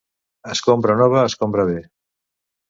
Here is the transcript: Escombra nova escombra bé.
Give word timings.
Escombra 0.53 0.95
nova 1.01 1.27
escombra 1.33 1.67
bé. 1.71 1.77